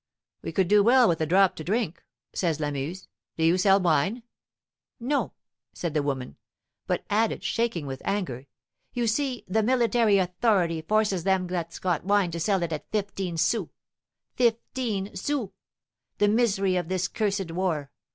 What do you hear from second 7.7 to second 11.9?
with anger, "You see, the military authority forces them that's